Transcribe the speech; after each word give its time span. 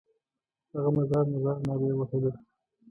هغه 0.73 0.89
مزار 0.97 1.23
مزار 1.31 1.57
نارې 1.67 1.91
وهلې. 1.97 2.31